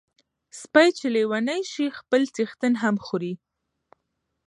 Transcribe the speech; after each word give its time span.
سپي 0.59 0.87
چی 0.97 1.07
لیوني 1.15 1.59
سی 1.71 1.85
خپل 1.99 2.21
څښتن 2.35 2.73
هم 2.83 2.95
خوري. 3.05 3.33